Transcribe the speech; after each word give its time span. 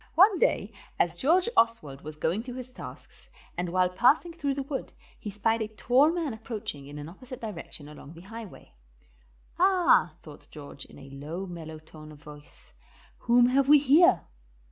One 0.15 0.39
day 0.39 0.73
as 0.97 1.21
George 1.21 1.47
Oswald 1.55 2.01
was 2.01 2.15
going 2.15 2.41
to 2.45 2.55
his 2.55 2.71
tasks, 2.71 3.29
and 3.55 3.69
while 3.69 3.87
passing 3.89 4.33
through 4.33 4.55
the 4.55 4.63
wood, 4.63 4.93
he 5.19 5.29
spied 5.29 5.61
a 5.61 5.67
tall 5.67 6.11
man 6.11 6.33
approaching 6.33 6.87
in 6.87 6.97
an 6.97 7.07
opposite 7.07 7.39
direction 7.39 7.87
along 7.87 8.13
the 8.13 8.21
highway. 8.21 8.73
"Ah," 9.59 10.15
thought 10.23 10.47
George, 10.49 10.85
in 10.85 10.97
a 10.97 11.11
low, 11.11 11.45
mellow 11.45 11.77
tone 11.77 12.11
of 12.11 12.17
voice, 12.23 12.73
"whom 13.19 13.49
have 13.49 13.69
we 13.69 13.77
here?" 13.77 14.21